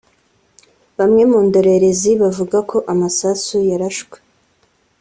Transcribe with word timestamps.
Bamwe 0.97 1.23
mu 1.31 1.39
ndorerezi 1.45 2.11
bavuga 2.21 2.57
ko 2.69 2.77
amasasu 2.91 3.55
yarashwe 3.69 4.17